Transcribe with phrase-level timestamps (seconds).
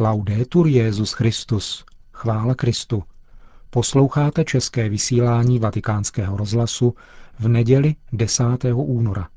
[0.00, 1.84] Laudetur Jezus Christus.
[2.12, 3.02] Chvála Kristu.
[3.70, 6.94] Posloucháte české vysílání Vatikánského rozhlasu
[7.38, 8.44] v neděli 10.
[8.74, 9.28] února.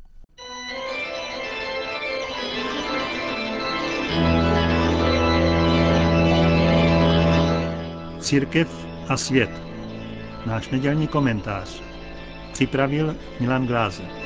[8.19, 9.51] Církev a svět.
[10.45, 11.81] Náš nedělní komentář.
[12.53, 14.22] Připravil Milan Glázer.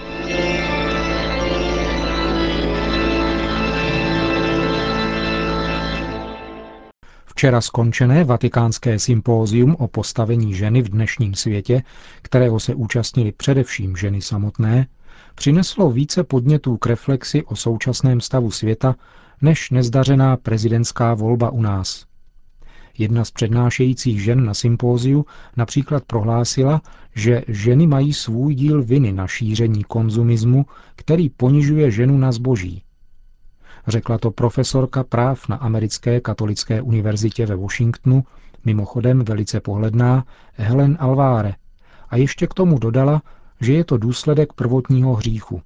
[7.38, 11.84] Včera skončené vatikánské sympózium o postavení ženy v dnešním světě,
[12.22, 14.88] kterého se účastnili především ženy samotné,
[15.36, 18.96] přineslo více podnětů k reflexi o současném stavu světa
[19.42, 22.06] než nezdařená prezidentská volba u nás.
[22.98, 25.26] Jedna z přednášejících žen na sympóziu
[25.58, 26.82] například prohlásila,
[27.16, 32.84] že ženy mají svůj díl viny na šíření konzumismu, který ponižuje ženu na zboží.
[33.88, 38.24] Řekla to profesorka práv na americké katolické univerzitě ve Washingtonu,
[38.66, 41.56] mimochodem velice pohledná, Helen Alváre.
[42.10, 43.22] A ještě k tomu dodala,
[43.62, 45.62] že je to důsledek prvotního hříchu.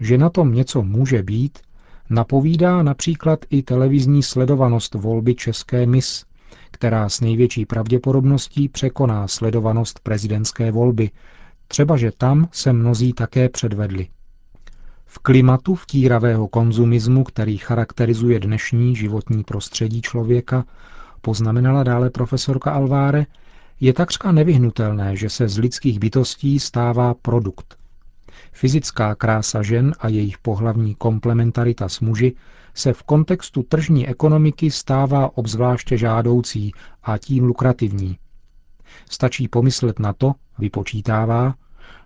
[0.00, 1.58] Že na tom něco může být,
[2.10, 6.24] napovídá například i televizní sledovanost volby České mis,
[6.70, 11.10] která s největší pravděpodobností překoná sledovanost prezidentské volby,
[11.68, 14.08] třeba že tam se mnozí také předvedli.
[15.10, 20.64] V klimatu vtíravého konzumismu, který charakterizuje dnešní životní prostředí člověka,
[21.20, 23.26] poznamenala dále profesorka Alváre,
[23.80, 27.76] je takřka nevyhnutelné, že se z lidských bytostí stává produkt.
[28.52, 32.34] Fyzická krása žen a jejich pohlavní komplementarita s muži
[32.74, 36.72] se v kontextu tržní ekonomiky stává obzvláště žádoucí
[37.02, 38.18] a tím lukrativní.
[39.10, 41.54] Stačí pomyslet na to, vypočítává,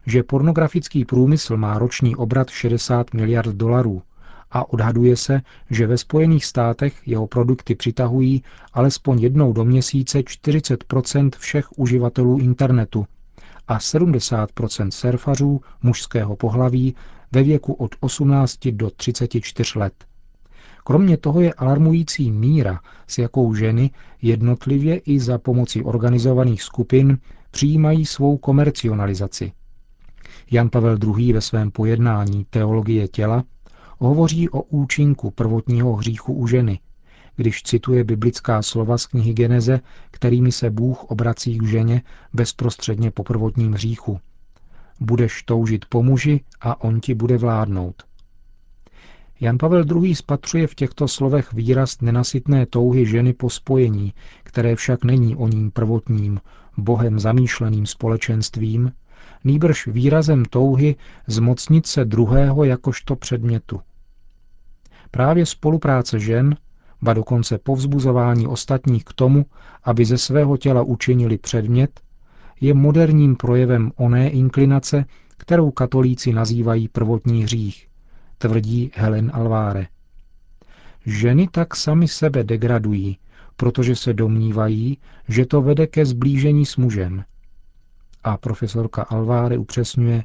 [0.07, 4.03] že pornografický průmysl má roční obrat 60 miliard dolarů
[4.51, 11.31] a odhaduje se, že ve Spojených státech jeho produkty přitahují alespoň jednou do měsíce 40%
[11.39, 13.07] všech uživatelů internetu
[13.69, 16.95] a 70% surfařů mužského pohlaví
[17.33, 19.95] ve věku od 18 do 34 let.
[20.85, 23.91] Kromě toho je alarmující míra, s jakou ženy
[24.23, 27.19] jednotlivě i za pomoci organizovaných skupin
[27.51, 29.53] přijímají svou komercionalizaci–
[30.51, 31.33] Jan Pavel II.
[31.33, 33.45] ve svém pojednání Teologie těla
[33.99, 36.81] hovoří o účinku prvotního hříchu u ženy,
[37.37, 43.25] když cituje biblická slova z knihy Geneze, kterými se Bůh obrací k ženě bezprostředně po
[43.25, 44.21] prvotním hříchu.
[45.01, 48.03] Budeš toužit po muži a on ti bude vládnout.
[49.41, 50.15] Jan Pavel II.
[50.15, 55.71] spatřuje v těchto slovech výraz nenasytné touhy ženy po spojení, které však není o ním
[55.71, 56.41] prvotním,
[56.77, 58.93] bohem zamýšleným společenstvím,
[59.45, 60.97] nýbrž výrazem touhy
[61.27, 63.81] zmocnit se druhého jakožto předmětu.
[65.11, 66.57] Právě spolupráce žen,
[67.03, 69.47] ba dokonce povzbuzování ostatních k tomu,
[69.85, 72.01] aby ze svého těla učinili předmět,
[72.61, 75.05] je moderním projevem oné inklinace,
[75.37, 77.89] kterou katolíci nazývají prvotní hřích,
[78.39, 79.87] tvrdí Helen Alváre.
[81.07, 83.19] Ženy tak sami sebe degradují,
[83.57, 87.25] protože se domnívají, že to vede ke zblížení s mužem.
[88.25, 90.25] A profesorka Alváre upřesňuje,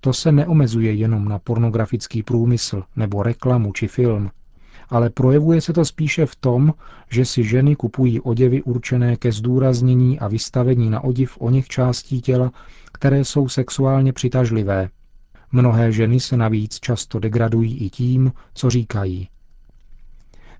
[0.00, 4.30] to se neomezuje jenom na pornografický průmysl nebo reklamu či film,
[4.88, 6.74] ale projevuje se to spíše v tom,
[7.10, 12.20] že si ženy kupují oděvy určené ke zdůraznění a vystavení na odiv o něch částí
[12.20, 12.52] těla,
[12.92, 14.88] které jsou sexuálně přitažlivé.
[15.52, 19.28] Mnohé ženy se navíc často degradují i tím, co říkají.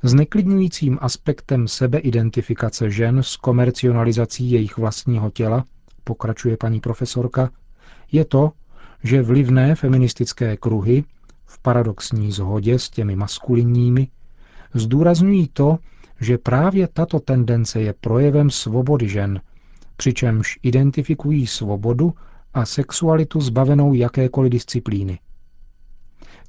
[0.02, 5.64] Zneklidňujícím aspektem sebeidentifikace žen s komercionalizací jejich vlastního těla
[6.08, 7.50] pokračuje paní profesorka,
[8.12, 8.52] je to,
[9.04, 11.04] že vlivné feministické kruhy,
[11.46, 14.08] v paradoxní zhodě s těmi maskulinními,
[14.74, 15.78] zdůrazňují to,
[16.20, 19.40] že právě tato tendence je projevem svobody žen,
[19.96, 22.14] přičemž identifikují svobodu
[22.54, 25.18] a sexualitu zbavenou jakékoliv disciplíny.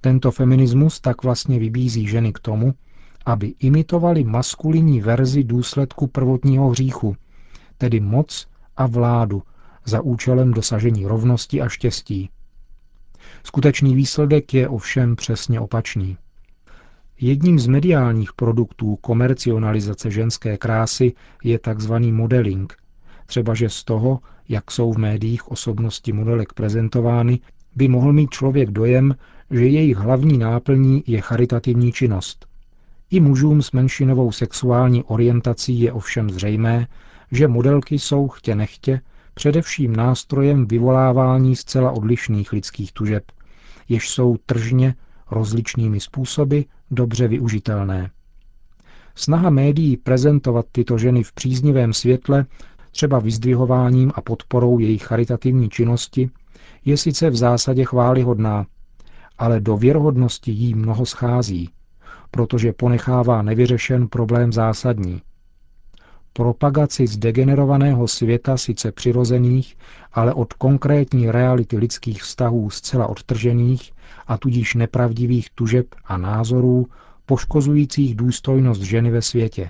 [0.02, 2.74] Tento feminismus tak vlastně vybízí ženy k tomu,
[3.26, 7.16] aby imitovali maskulinní verzi důsledku prvotního hříchu,
[7.78, 8.48] tedy moc
[8.78, 9.44] a vládu
[9.86, 12.30] za účelem dosažení rovnosti a štěstí.
[13.44, 16.18] Skutečný výsledek je ovšem přesně opačný.
[17.22, 21.94] Jedním z mediálních produktů komercionalizace ženské krásy je tzv.
[21.94, 22.78] modeling,
[23.26, 27.40] třeba že z toho, jak jsou v médiích osobnosti modelek prezentovány,
[27.76, 29.16] by mohl mít člověk dojem,
[29.52, 32.46] že jejich hlavní náplní je charitativní činnost.
[33.12, 36.88] I mužům s menšinovou sexuální orientací je ovšem zřejmé,
[37.32, 39.02] že modelky jsou chtě nechtě
[39.34, 43.24] především nástrojem vyvolávání zcela odlišných lidských tužeb,
[43.90, 44.96] jež jsou tržně
[45.32, 46.60] rozličnými způsoby
[46.92, 48.12] dobře využitelné.
[49.16, 52.46] Snaha médií prezentovat tyto ženy v příznivém světle,
[52.92, 56.30] třeba vyzdvihováním a podporou jejich charitativní činnosti,
[56.86, 58.66] je sice v zásadě chválihodná,
[59.38, 61.70] ale do věrohodnosti jí mnoho schází,
[62.32, 65.22] protože ponechává nevyřešen problém zásadní.
[66.40, 69.78] Propagaci zdegenerovaného světa sice přirozených,
[70.14, 73.92] ale od konkrétní reality lidských vztahů zcela odtržených
[74.28, 76.88] a tudíž nepravdivých tužeb a názorů,
[77.26, 79.70] poškozujících důstojnost ženy ve světě.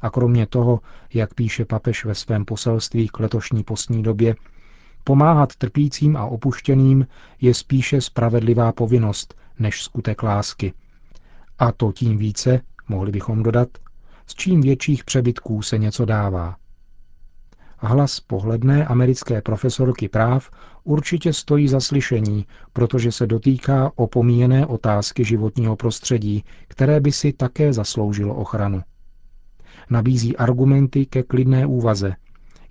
[0.00, 0.80] A kromě toho,
[1.14, 4.34] jak píše papež ve svém poselství k letošní postní době,
[5.04, 7.06] pomáhat trpícím a opuštěným
[7.40, 10.72] je spíše spravedlivá povinnost než skutek lásky.
[11.58, 13.68] A to tím více, mohli bychom dodat,
[14.26, 16.56] s čím větších přebytků se něco dává.
[17.78, 20.50] Hlas pohledné americké profesorky práv
[20.84, 27.72] určitě stojí za slyšení, protože se dotýká opomíjené otázky životního prostředí, které by si také
[27.72, 28.82] zasloužilo ochranu.
[29.90, 32.14] Nabízí argumenty ke klidné úvaze,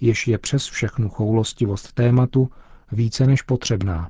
[0.02, 2.50] jež je přes všechnu choulostivost tématu
[2.92, 4.10] více než potřebná.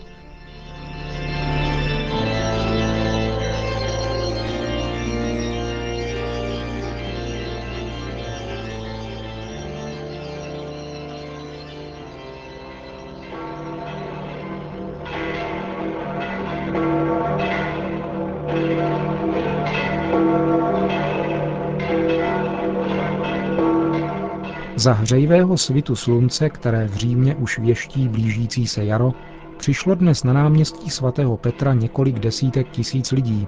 [24.81, 29.13] Za hřejivého svitu slunce, které v Římě už věští blížící se jaro,
[29.57, 33.47] přišlo dnes na náměstí svatého Petra několik desítek tisíc lidí,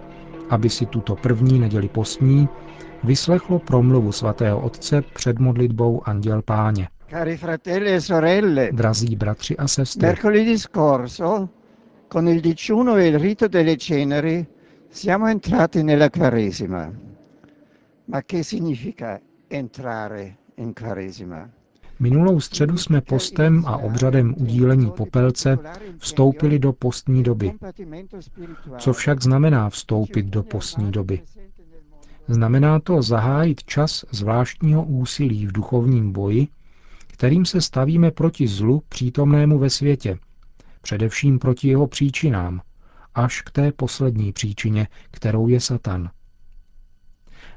[0.50, 2.50] aby si tuto první neděli postní
[3.04, 6.88] vyslechlo promluvu svatého otce před modlitbou Anděl Páně.
[7.10, 11.50] Cari fratelli e sorelle, Drazí bratři a sestry, mercoledì scorso,
[12.08, 14.46] con il digiuno e il rito delle ceneri,
[14.90, 16.92] siamo entrati nella Quaresima.
[18.06, 20.38] Ma che significa entrare?
[22.00, 25.58] Minulou středu jsme postem a obřadem udílení popelce
[25.98, 27.54] vstoupili do postní doby.
[28.78, 31.22] Co však znamená vstoupit do postní doby?
[32.28, 36.48] Znamená to zahájit čas zvláštního úsilí v duchovním boji,
[37.08, 40.18] kterým se stavíme proti zlu přítomnému ve světě,
[40.82, 42.62] především proti jeho příčinám,
[43.16, 46.10] až k té poslední příčině, kterou je Satan.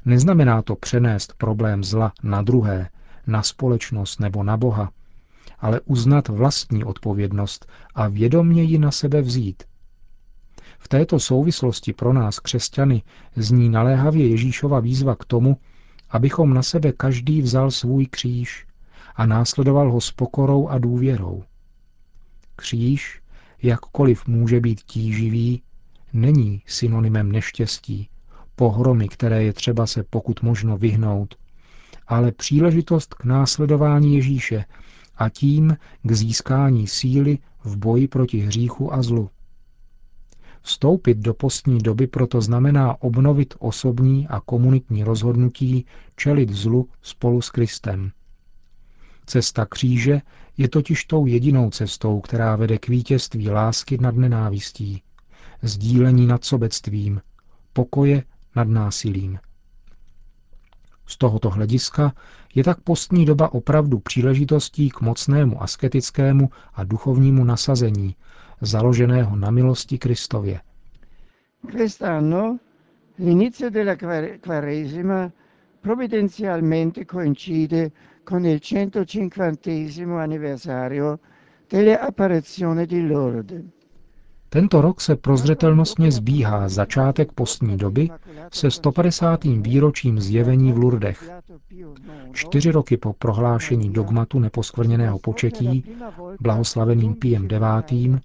[0.07, 2.89] Neznamená to přenést problém zla na druhé,
[3.27, 4.91] na společnost nebo na Boha,
[5.59, 7.65] ale uznat vlastní odpovědnost
[7.95, 9.63] a vědomně ji na sebe vzít.
[10.79, 13.01] V této souvislosti pro nás, křesťany,
[13.35, 15.57] zní naléhavě Ježíšova výzva k tomu,
[16.09, 18.67] abychom na sebe každý vzal svůj kříž
[19.15, 21.43] a následoval ho s pokorou a důvěrou.
[22.55, 23.21] Kříž,
[23.61, 25.61] jakkoliv může být tíživý,
[26.13, 28.09] není synonymem neštěstí,
[28.57, 31.35] pohromy, které je třeba se pokud možno vyhnout,
[32.07, 34.65] ale příležitost k následování Ježíše
[35.17, 39.29] a tím k získání síly v boji proti hříchu a zlu.
[40.61, 47.49] Vstoupit do postní doby proto znamená obnovit osobní a komunitní rozhodnutí čelit zlu spolu s
[47.49, 48.11] Kristem.
[49.25, 50.21] Cesta kříže
[50.57, 55.01] je totiž tou jedinou cestou, která vede k vítězství lásky nad nenávistí,
[55.61, 57.21] sdílení nad sobectvím,
[57.73, 58.23] pokoje
[58.57, 59.39] nad násilím.
[61.07, 62.13] Z tohoto hlediska
[62.55, 68.15] je tak postní doba opravdu příležitostí k mocnému asketickému a duchovnímu nasazení,
[68.61, 70.59] založeného na milosti Kristově.
[71.71, 72.57] Quest'anno
[73.19, 73.95] l'inizio della
[74.41, 75.31] Quaresima
[75.81, 77.91] provvidenzialmente coincide
[78.23, 79.71] con il 150
[80.21, 81.19] anniversario
[81.69, 83.76] delle apparizioni di Lourdes.
[84.49, 88.09] Tento rok se prozřetelnostně zbíhá začátek postní doby
[88.51, 89.43] se 150.
[89.43, 91.29] výročím zjevení v Lurdech.
[92.33, 95.83] Čtyři roky po prohlášení dogmatu neposkvrněného početí,
[96.41, 97.47] blahoslaveným Piem
[97.91, 98.21] IX.,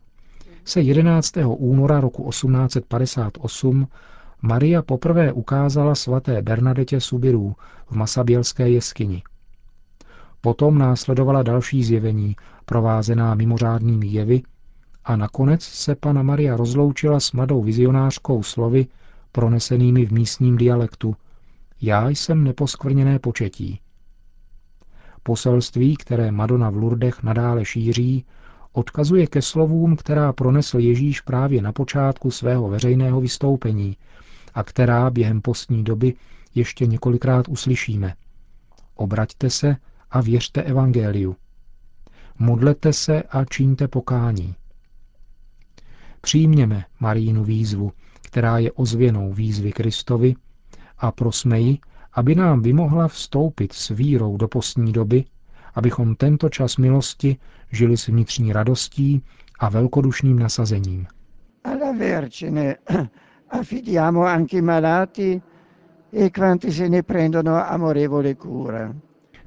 [0.65, 1.33] se 11.
[1.47, 3.89] února roku 1858
[4.43, 7.55] Maria poprvé ukázala svaté Bernadetě Subirů
[7.87, 9.23] v Masabělské jeskyni.
[10.41, 14.43] Potom následovala další zjevení, provázená mimořádnými jevy,
[15.05, 18.87] a nakonec se pana Maria rozloučila s mladou vizionářkou slovy,
[19.33, 21.17] pronesenými v místním dialektu.
[21.81, 23.81] Já jsem neposkvrněné početí.
[25.23, 28.25] Poselství, které Madonna v Lurdech nadále šíří,
[28.73, 33.97] odkazuje ke slovům, která pronesl Ježíš právě na počátku svého veřejného vystoupení
[34.55, 36.15] a která během postní doby
[36.55, 38.15] ještě několikrát uslyšíme.
[38.95, 39.77] Obraťte se
[40.11, 41.37] a věřte evangeliu.
[42.39, 44.55] Modlete se a čiňte pokání.
[46.23, 50.35] Přijměme Marínu výzvu, která je ozvěnou výzvy Kristovi,
[50.99, 51.79] a prosme ji,
[52.13, 55.25] aby nám vymohla vstoupit s vírou do postní doby,
[55.75, 57.37] abychom tento čas milosti
[57.73, 59.23] žili s vnitřní radostí
[59.59, 61.07] a velkodušným nasazením.
[61.65, 62.77] Alla Vergine
[63.51, 65.43] affidiamo anche i malati
[66.13, 68.95] e quanti se ne prendono amorevole cura.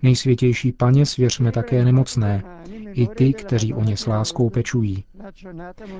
[0.03, 2.43] Nejsvětější paně svěřme také nemocné,
[2.95, 5.03] i ty, kteří o ně s láskou pečují.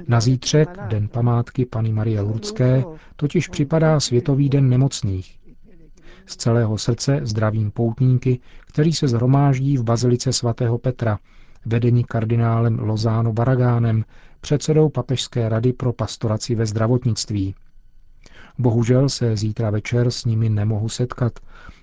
[0.08, 2.84] Na zítřek, den památky Pany Marie Lurdské,
[3.16, 5.40] totiž připadá Světový den nemocných.
[6.26, 11.20] Z celého srdce zdravím poutníky, kteří se zhromáždí v bazilice svatého Petra,
[11.66, 14.04] vedení kardinálem Lozáno Baragánem,
[14.42, 17.56] předsedou Papežské rady pro pastoraci ve zdravotnictví.
[18.60, 21.40] Bohužel se zítra večer s nimi nemohu setkat,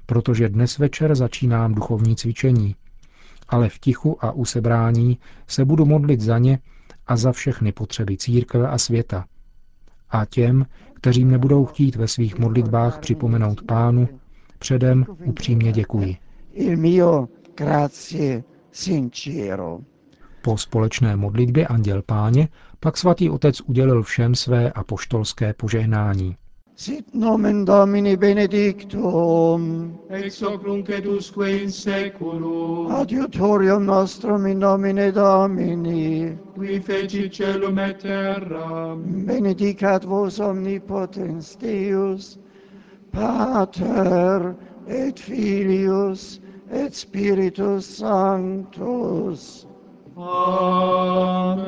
[0.07, 2.77] protože dnes večer začínám duchovní cvičení.
[3.53, 6.59] Ale v tichu a usebrání se budu modlit za ně
[7.07, 9.25] a za všechny potřeby církve a světa.
[10.11, 14.09] A těm, kteří mne budou chtít ve svých modlitbách připomenout pánu,
[14.59, 16.17] předem upřímně děkuji.
[16.53, 19.79] Il mio grazie sincero.
[20.43, 22.49] Po společné modlitbě Anděl Páně
[22.81, 26.37] pak svatý otec udělil všem své apoštolské požehnání.
[26.83, 30.01] Sit nomen Domini benedictum.
[30.11, 32.91] Ex hoc nunc et usque in seculum.
[32.91, 36.37] Adiutorium nostrum in nomine Domini.
[36.57, 39.25] Qui fecit celum et terram.
[39.25, 42.39] Benedicat vos omnipotens Deus,
[43.13, 44.57] Pater
[44.89, 49.67] et Filius et Spiritus Sanctus.
[50.17, 51.63] Amen.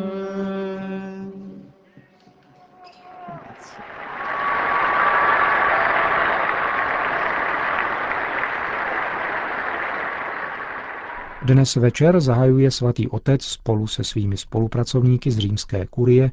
[11.45, 16.31] Dnes večer zahajuje svatý otec spolu se svými spolupracovníky z římské kurie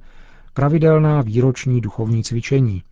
[0.53, 2.83] pravidelná výroční duchovní cvičení.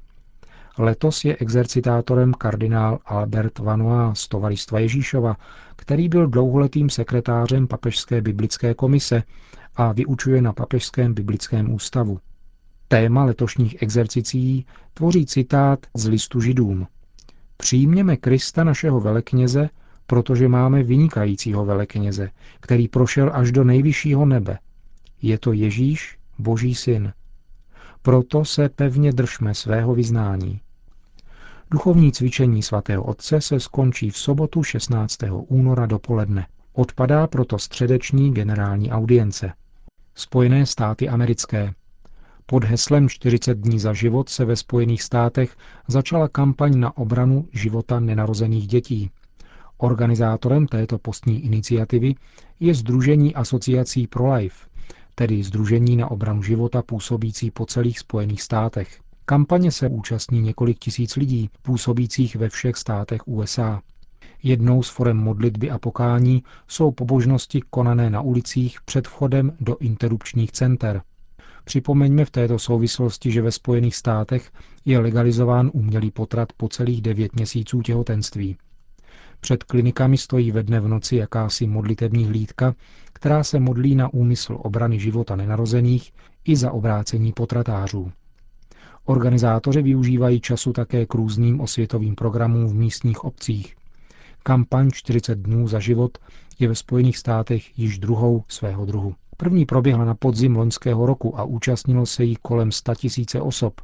[0.78, 5.38] Letos je exercitátorem kardinál Albert Vanois z Tovaristva Ježíšova,
[5.76, 9.24] který byl dlouholetým sekretářem Papežské biblické komise
[9.76, 12.20] a vyučuje na Papežském biblickém ústavu.
[12.88, 16.88] Téma letošních exercicí tvoří citát z listu židům.
[17.58, 19.70] Přijměme Krista našeho velekněze,
[20.10, 24.60] protože máme vynikajícího velekněze, který prošel až do nejvyššího nebe.
[25.22, 27.14] Je to Ježíš, Boží syn.
[28.02, 30.60] Proto se pevně držme svého vyznání.
[31.72, 35.18] Duchovní cvičení svatého otce se skončí v sobotu 16.
[35.48, 36.48] února dopoledne.
[36.74, 39.54] Odpadá proto středeční generální audience.
[40.16, 41.74] Spojené státy americké.
[42.46, 45.56] Pod heslem 40 dní za život se ve Spojených státech
[45.88, 49.12] začala kampaň na obranu života nenarozených dětí.
[49.82, 52.16] Organizátorem této postní iniciativy
[52.60, 54.66] je Združení asociací Pro-Life,
[55.16, 59.00] tedy Združení na obranu života působící po celých Spojených státech.
[59.26, 63.82] Kampaně se účastní několik tisíc lidí, působících ve všech státech USA.
[64.44, 70.52] Jednou z forem modlitby a pokání jsou pobožnosti konané na ulicích před vchodem do interrupčních
[70.52, 71.02] center.
[71.64, 74.52] Připomeňme v této souvislosti, že ve Spojených státech
[74.86, 78.58] je legalizován umělý potrat po celých devět měsíců těhotenství.
[79.40, 82.76] Před klinikami stojí ve dne v noci jakási modlitební hlídka,
[83.14, 86.14] která se modlí na úmysl obrany života nenarozených
[86.46, 88.12] i za obrácení potratářů.
[89.06, 93.76] Organizátoři využívají času také k různým osvětovým programům v místních obcích.
[94.44, 96.18] Kampaň 40 dnů za život
[96.60, 99.16] je ve Spojených státech již druhou svého druhu.
[99.38, 103.82] První proběhla na podzim loňského roku a účastnilo se jí kolem 100 tisíce osob.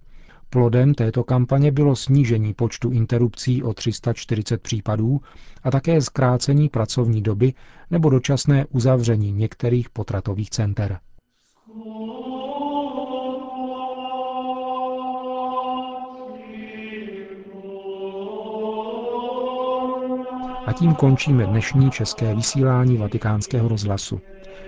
[0.49, 5.21] Plodem této kampaně bylo snížení počtu interrupcí o 340 případů
[5.63, 7.53] a také zkrácení pracovní doby
[7.91, 10.99] nebo dočasné uzavření některých potratových center.
[20.65, 24.21] A tím končíme dnešní české vysílání vatikánského rozhlasu.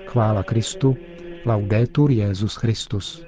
[0.06, 0.98] Chvála Kristu,
[1.46, 3.26] laudetur Jezus Christus.